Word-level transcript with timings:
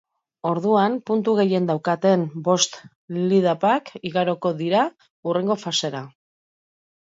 Orduan, 0.51 0.95
puntu 1.09 1.35
gehien 1.39 1.67
daukaten 1.71 2.23
bost 2.49 2.79
lipdubak 3.19 3.95
igaroko 4.13 4.55
dira 4.65 4.85
hurrengo 4.99 5.63
fasera. 5.69 6.07